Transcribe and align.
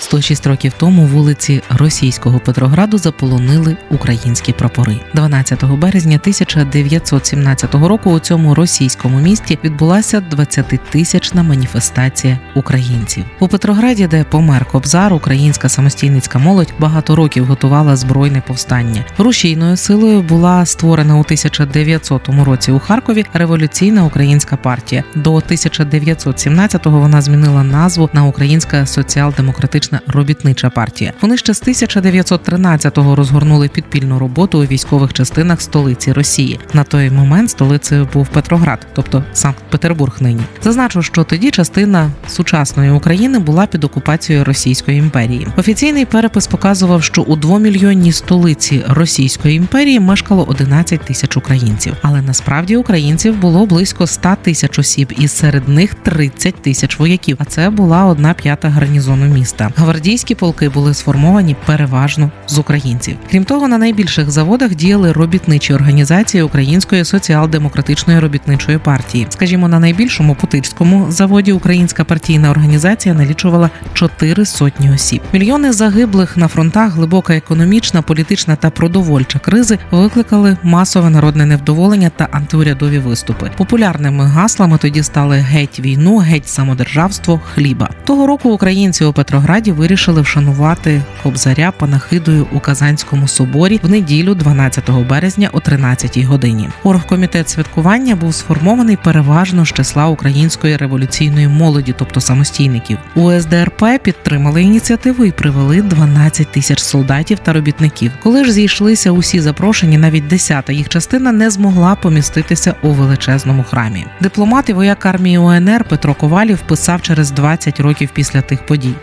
106 0.00 0.46
років 0.46 0.72
тому 0.78 1.06
вулиці 1.06 1.62
російського 1.70 2.38
Петрограду 2.38 2.98
заполонили 2.98 3.76
українські 3.90 4.52
прапори. 4.52 5.00
12 5.14 5.64
березня 5.64 6.18
1917 6.22 7.74
року 7.74 8.10
у 8.10 8.18
цьому 8.18 8.54
російському 8.54 9.20
місті 9.20 9.58
відбулася 9.64 10.22
20-тисячна 10.36 11.42
маніфестація 11.42 12.38
українців 12.54 13.24
у 13.40 13.48
Петрограді, 13.48 14.06
де 14.06 14.24
помер 14.24 14.64
Кобзар, 14.64 15.12
українська 15.14 15.68
самостійницька 15.68 16.38
молодь 16.38 16.72
багато 16.78 17.16
років 17.16 17.44
готувала 17.44 17.96
збройне 17.96 18.42
повстання. 18.46 19.04
Рушійною 19.18 19.76
силою 19.76 20.22
була 20.22 20.66
створена 20.66 21.16
у 21.16 21.20
1900 21.20 22.28
році 22.28 22.72
у 22.72 22.78
Харкові 22.78 23.24
революційна 23.32 24.04
українська 24.04 24.56
партія. 24.56 25.04
До 25.14 25.34
1917-го 25.34 27.00
вона 27.00 27.20
змінила 27.20 27.62
назву 27.62 28.10
на 28.12 28.24
Українська 28.24 28.86
соціал-демократична 28.86 29.89
робітнича 30.06 30.70
партія. 30.70 31.12
Вони 31.20 31.36
ще 31.36 31.54
з 31.54 31.62
1913-го 31.62 33.16
розгорнули 33.16 33.68
підпільну 33.68 34.18
роботу 34.18 34.58
у 34.60 34.64
військових 34.64 35.12
частинах 35.12 35.60
столиці 35.60 36.12
Росії. 36.12 36.60
На 36.72 36.84
той 36.84 37.10
момент 37.10 37.50
столицею 37.50 38.08
був 38.12 38.28
Петроград, 38.28 38.86
тобто 38.92 39.24
Санкт-Петербург. 39.32 40.16
Нині 40.20 40.42
зазначу, 40.62 41.02
що 41.02 41.24
тоді 41.24 41.50
частина 41.50 42.10
сучасної 42.28 42.90
України 42.90 43.38
була 43.38 43.66
під 43.66 43.84
окупацією 43.84 44.44
Російської 44.44 44.98
імперії. 44.98 45.46
Офіційний 45.56 46.04
перепис 46.04 46.46
показував, 46.46 47.02
що 47.02 47.22
у 47.22 47.36
двомільйонній 47.36 48.12
столиці 48.12 48.82
Російської 48.88 49.56
імперії 49.56 50.00
мешкало 50.00 50.44
11 50.44 51.00
тисяч 51.00 51.36
українців, 51.36 51.96
але 52.02 52.22
насправді 52.22 52.76
українців 52.76 53.36
було 53.36 53.66
близько 53.66 54.06
100 54.06 54.36
тисяч 54.42 54.78
осіб, 54.78 55.12
і 55.18 55.28
серед 55.28 55.68
них 55.68 55.94
30 55.94 56.54
тисяч 56.54 56.98
вояків. 56.98 57.36
А 57.40 57.44
це 57.44 57.70
була 57.70 58.04
одна 58.04 58.34
п'ята 58.34 58.68
гарнізону 58.68 59.26
міста 59.26 59.70
гвардійські 59.80 60.34
полки 60.34 60.68
були 60.68 60.94
сформовані 60.94 61.56
переважно 61.66 62.30
з 62.46 62.58
українців. 62.58 63.16
Крім 63.30 63.44
того, 63.44 63.68
на 63.68 63.78
найбільших 63.78 64.30
заводах 64.30 64.74
діяли 64.74 65.12
робітничі 65.12 65.74
організації 65.74 66.42
Української 66.42 67.04
соціал-демократичної 67.04 68.18
робітничої 68.18 68.78
партії. 68.78 69.26
Скажімо, 69.30 69.68
на 69.68 69.78
найбільшому 69.80 70.34
путильському 70.34 71.06
заводі 71.08 71.52
Українська 71.52 72.04
партійна 72.04 72.50
організація 72.50 73.14
налічувала 73.14 73.70
чотири 73.94 74.44
сотні 74.44 74.90
осіб. 74.90 75.22
Мільйони 75.32 75.72
загиблих 75.72 76.36
на 76.36 76.48
фронтах, 76.48 76.92
глибока 76.92 77.36
економічна, 77.36 78.02
політична 78.02 78.56
та 78.56 78.70
продовольча 78.70 79.38
кризи 79.38 79.78
викликали 79.90 80.56
масове 80.62 81.10
народне 81.10 81.46
невдоволення 81.46 82.10
та 82.16 82.28
антиурядові 82.32 82.98
виступи. 82.98 83.50
Популярними 83.56 84.24
гаслами 84.24 84.78
тоді 84.78 85.02
стали 85.02 85.36
геть 85.36 85.80
війну, 85.80 86.18
геть 86.18 86.48
самодержавство, 86.48 87.40
хліба. 87.54 87.90
Того 88.04 88.26
року 88.26 88.50
українці 88.50 89.04
у 89.04 89.12
Петрограді 89.12 89.69
вирішили 89.72 90.20
вшанувати 90.20 91.02
Кобзаря 91.22 91.70
панахидою 91.70 92.46
у 92.52 92.60
Казанському 92.60 93.28
соборі 93.28 93.80
в 93.82 93.90
неділю, 93.90 94.34
12 94.34 94.90
березня 94.90 95.48
о 95.52 95.60
13 95.60 96.18
годині. 96.18 96.68
Оргкомітет 96.82 97.48
святкування 97.48 98.16
був 98.16 98.34
сформований 98.34 98.96
переважно 98.96 99.64
з 99.64 99.72
числа 99.72 100.06
української 100.06 100.76
революційної 100.76 101.48
молоді, 101.48 101.94
тобто 101.98 102.20
самостійників. 102.20 102.98
У 103.14 103.32
СДРП 103.40 103.84
підтримали 104.02 104.62
ініціативу 104.62 105.24
і 105.24 105.30
привели 105.30 105.82
12 105.82 106.52
тисяч 106.52 106.80
солдатів 106.80 107.38
та 107.38 107.52
робітників. 107.52 108.12
Коли 108.22 108.44
ж 108.44 108.52
зійшлися 108.52 109.10
усі 109.10 109.40
запрошені, 109.40 109.98
навіть 109.98 110.28
десята 110.28 110.72
їх 110.72 110.88
частина 110.88 111.32
не 111.32 111.50
змогла 111.50 111.94
поміститися 111.94 112.74
у 112.82 112.90
величезному 112.90 113.62
храмі. 113.62 114.06
Дипломат 114.20 114.68
і 114.68 114.72
вояк 114.72 115.06
армії 115.06 115.38
УНР 115.38 115.84
Петро 115.84 116.14
Ковалів 116.14 116.58
писав 116.58 117.02
через 117.02 117.30
20 117.30 117.80
років 117.80 118.08
після 118.14 118.42
тих 118.42 118.66
подій. 118.66 118.94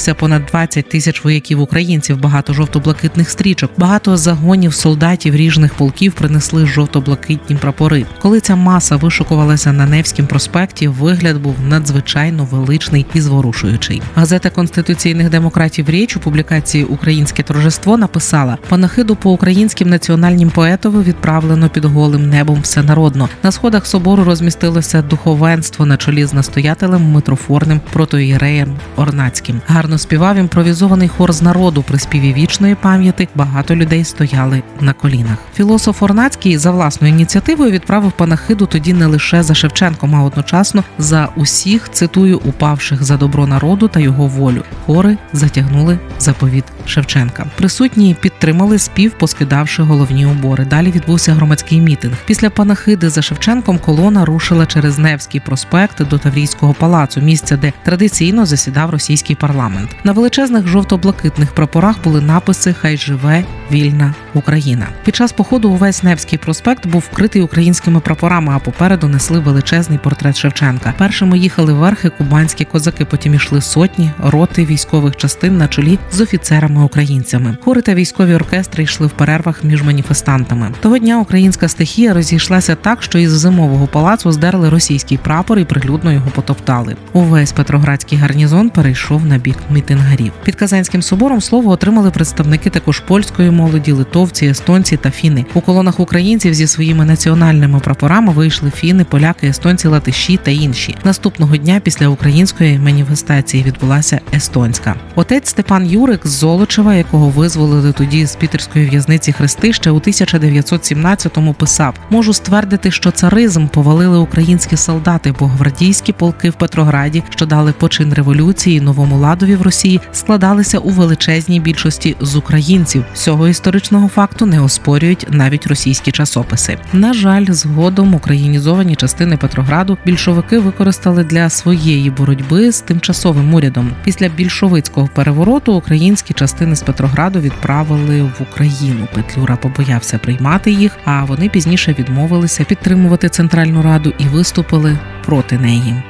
Зійшлися 0.00 0.14
понад 0.14 0.46
20 0.46 0.88
тисяч 0.88 1.24
вояків 1.24 1.60
українців, 1.60 2.20
багато 2.20 2.52
жовто-блакитних 2.52 3.30
стрічок, 3.30 3.70
багато 3.76 4.16
загонів 4.16 4.74
солдатів 4.74 5.36
ріжних 5.36 5.74
полків 5.74 6.12
принесли 6.12 6.66
жовто-блакитні 6.66 7.56
прапори. 7.56 8.06
Коли 8.22 8.40
ця 8.40 8.56
маса 8.56 8.96
вишукувалася 8.96 9.72
на 9.72 9.86
Невському 9.86 10.28
проспекті, 10.28 10.88
вигляд 10.88 11.42
був 11.42 11.54
надзвичайно 11.68 12.48
величний 12.50 13.06
і 13.14 13.20
зворушуючий. 13.20 14.02
Газета 14.14 14.50
конституційних 14.50 15.30
демократів 15.30 15.90
річ 15.90 16.16
у 16.16 16.20
публікації 16.20 16.84
Українське 16.84 17.42
торжество 17.42 17.96
написала: 17.96 18.58
панахиду 18.68 19.16
по 19.16 19.32
українським 19.32 19.90
національнім 19.90 20.50
поетові 20.50 21.04
відправлено 21.04 21.68
під 21.68 21.84
голим 21.84 22.28
небом 22.28 22.60
всенародно. 22.60 23.28
На 23.42 23.52
сходах 23.52 23.86
собору 23.86 24.24
розмістилося 24.24 25.02
духовенство 25.02 25.86
на 25.86 25.96
чолі 25.96 26.24
з 26.24 26.34
настоятелем 26.34 27.02
митрофорним 27.02 27.80
протоїреєм 27.92 28.76
Орнацьким. 28.96 29.60
Гарно 29.66 29.89
співав 29.98 30.36
імпровізований 30.36 31.08
хор 31.08 31.32
з 31.32 31.42
народу 31.42 31.84
при 31.88 31.98
співі 31.98 32.32
вічної 32.32 32.74
пам'яті. 32.74 33.28
Багато 33.34 33.76
людей 33.76 34.04
стояли 34.04 34.62
на 34.80 34.92
колінах. 34.92 35.38
Філософ 35.54 36.02
Орнацький 36.02 36.58
за 36.58 36.70
власною 36.70 37.14
ініціативою 37.14 37.70
відправив 37.70 38.12
панахиду 38.12 38.66
тоді 38.66 38.92
не 38.92 39.06
лише 39.06 39.42
за 39.42 39.54
Шевченком, 39.54 40.14
а 40.14 40.22
одночасно 40.22 40.84
за 40.98 41.28
усіх 41.36 41.90
цитую 41.90 42.40
упавших 42.44 43.02
за 43.02 43.16
добро 43.16 43.46
народу 43.46 43.88
та 43.88 44.00
його 44.00 44.26
волю. 44.26 44.62
Хори 44.86 45.16
затягнули 45.32 45.98
заповіт 46.18 46.64
Шевченка. 46.86 47.46
Присутні 47.56 48.16
підтримали 48.20 48.78
спів, 48.78 49.12
поскидавши 49.18 49.82
головні 49.82 50.26
убори. 50.26 50.64
Далі 50.64 50.90
відбувся 50.90 51.32
громадський 51.32 51.80
мітинг. 51.80 52.14
Після 52.26 52.50
панахиди 52.50 53.10
за 53.10 53.22
Шевченком 53.22 53.78
колона 53.78 54.24
рушила 54.24 54.66
через 54.66 54.98
Невський 54.98 55.40
проспект 55.40 56.08
до 56.08 56.18
Таврійського 56.18 56.74
палацу, 56.74 57.20
місця, 57.20 57.56
де 57.56 57.72
традиційно 57.84 58.46
засідав 58.46 58.90
російський 58.90 59.36
парламент. 59.36 59.79
На 60.04 60.12
величезних 60.12 60.66
жовто-блакитних 60.66 61.52
прапорах 61.52 61.96
були 62.04 62.20
написи 62.20 62.74
Хай 62.80 62.96
живе 62.96 63.44
вільна 63.72 64.14
Україна. 64.34 64.86
Під 65.04 65.16
час 65.16 65.32
походу 65.32 65.70
увесь 65.70 66.02
Невський 66.02 66.38
проспект 66.38 66.86
був 66.86 67.04
вкритий 67.12 67.42
українськими 67.42 68.00
прапорами, 68.00 68.52
а 68.56 68.58
попереду 68.58 69.08
несли 69.08 69.38
величезний 69.38 69.98
портрет 69.98 70.36
Шевченка. 70.36 70.94
Першими 70.98 71.38
їхали 71.38 71.72
верхи 71.72 72.08
кубанські 72.08 72.64
козаки, 72.64 73.04
потім 73.04 73.34
ішли 73.34 73.60
сотні 73.60 74.10
роти 74.18 74.64
військових 74.64 75.16
частин 75.16 75.58
на 75.58 75.68
чолі 75.68 75.98
з 76.12 76.20
офіцерами-українцями. 76.20 77.56
Хори 77.64 77.82
та 77.82 77.94
військові 77.94 78.34
оркестри 78.34 78.84
йшли 78.84 79.06
в 79.06 79.10
перервах 79.10 79.64
між 79.64 79.82
маніфестантами. 79.82 80.70
Того 80.80 80.98
дня 80.98 81.18
українська 81.18 81.68
стихія 81.68 82.14
розійшлася 82.14 82.74
так, 82.74 83.02
що 83.02 83.18
із 83.18 83.30
зимового 83.30 83.86
палацу 83.86 84.32
здерли 84.32 84.68
російський 84.68 85.18
прапор 85.18 85.58
і 85.58 85.64
прилюдно 85.64 86.12
його 86.12 86.30
потоптали. 86.30 86.96
Увесь 87.12 87.52
Петроградський 87.52 88.18
гарнізон 88.18 88.70
перейшов 88.70 89.26
на 89.26 89.38
бік 89.38 89.56
мітингарів. 89.70 90.32
Під 90.44 90.54
Казанським 90.54 91.02
собором 91.02 91.40
слово 91.40 91.70
отримали 91.70 92.10
представники 92.10 92.70
також 92.70 93.00
польської 93.00 93.50
молоді, 93.50 93.92
литовці, 93.92 94.46
естонці 94.46 94.96
та 94.96 95.10
фіни. 95.10 95.44
У 95.54 95.60
колонах 95.60 96.00
українців 96.00 96.54
зі 96.54 96.66
своїми 96.66 97.04
національними 97.04 97.80
прапорами 97.80 98.32
вийшли 98.32 98.70
фіни, 98.70 99.04
поляки, 99.04 99.46
естонці, 99.46 99.88
латиші 99.88 100.36
та 100.36 100.50
інші. 100.50 100.96
Наступного 101.04 101.56
дня 101.56 101.80
після 101.84 102.08
української 102.08 102.78
маніфестації 102.78 103.62
відбулася 103.62 104.20
естонська. 104.34 104.94
Отець 105.14 105.48
Степан 105.48 105.86
Юрик 105.86 106.26
з 106.26 106.30
Золочева, 106.30 106.94
якого 106.94 107.28
визволили 107.28 107.92
тоді 107.92 108.26
з 108.26 108.36
пітерської 108.36 108.88
в'язниці 108.88 109.32
Хрести, 109.32 109.72
ще 109.72 109.90
у 109.90 109.98
1917-му 109.98 111.54
писав: 111.54 111.94
можу 112.10 112.32
ствердити, 112.32 112.90
що 112.90 113.10
царизм 113.10 113.66
повалили 113.66 114.18
українські 114.18 114.76
солдати, 114.76 115.34
бо 115.38 115.46
гвардійські 115.46 116.12
полки 116.12 116.50
в 116.50 116.54
Петрограді, 116.54 117.22
що 117.30 117.46
дали 117.46 117.72
почин 117.72 118.14
революції 118.14 118.80
новому 118.80 119.18
ладові 119.18 119.49
в 119.56 119.62
Росії, 119.62 120.00
складалися 120.12 120.78
у 120.78 120.90
величезній 120.90 121.60
більшості 121.60 122.16
з 122.20 122.36
українців. 122.36 123.04
Цього 123.14 123.48
історичного 123.48 124.08
факту 124.08 124.46
не 124.46 124.60
оспорюють 124.60 125.26
навіть 125.30 125.66
російські 125.66 126.12
часописи. 126.12 126.78
На 126.92 127.12
жаль, 127.12 127.46
згодом 127.48 128.14
українізовані 128.14 128.96
частини 128.96 129.36
Петрограду 129.36 129.98
більшовики 130.06 130.58
використали 130.58 131.24
для 131.24 131.50
своєї 131.50 132.10
боротьби 132.10 132.72
з 132.72 132.80
тимчасовим 132.80 133.54
урядом. 133.54 133.90
Після 134.04 134.28
більшовицького 134.28 135.08
перевороту 135.14 135.74
українські 135.74 136.34
частини 136.34 136.76
з 136.76 136.82
Петрограду 136.82 137.40
відправили 137.40 138.22
в 138.22 138.42
Україну. 138.50 139.08
Петлюра 139.14 139.56
побоявся 139.56 140.18
приймати 140.18 140.72
їх, 140.72 140.96
а 141.04 141.24
вони 141.24 141.48
пізніше 141.48 141.94
відмовилися 141.98 142.64
підтримувати 142.64 143.28
центральну 143.28 143.82
раду 143.82 144.12
і 144.18 144.24
виступили 144.24 144.98
проти 145.24 145.58
неї. 145.58 146.09